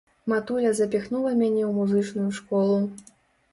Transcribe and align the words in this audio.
Матуля 0.31 0.71
запіхнула 0.79 1.35
мяне 1.43 1.63
ў 1.67 1.71
музычную 1.79 2.29
школу. 2.41 2.83